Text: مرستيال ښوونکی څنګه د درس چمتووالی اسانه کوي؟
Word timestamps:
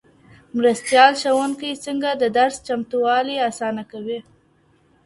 مرستيال 0.57 1.13
ښوونکی 1.21 1.71
څنګه 1.85 2.09
د 2.21 2.23
درس 2.37 2.55
چمتووالی 2.67 3.35
اسانه 3.49 3.83
کوي؟ 3.91 4.19